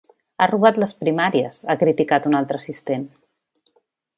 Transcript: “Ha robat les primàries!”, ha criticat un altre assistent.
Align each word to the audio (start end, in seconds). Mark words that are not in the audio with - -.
“Ha 0.37 0.45
robat 0.51 0.79
les 0.83 0.93
primàries!”, 1.01 1.61
ha 1.73 1.77
criticat 1.83 2.27
un 2.31 2.39
altre 2.39 2.61
assistent. 2.63 3.05